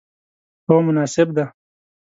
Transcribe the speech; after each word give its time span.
هو، 0.67 0.77
مناسب 0.87 1.27
دی 1.35 1.45